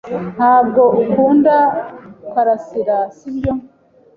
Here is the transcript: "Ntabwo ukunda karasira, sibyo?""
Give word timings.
"Ntabwo 0.35 0.81
ukunda 1.03 1.55
karasira, 2.31 2.97
sibyo?"" 3.17 3.53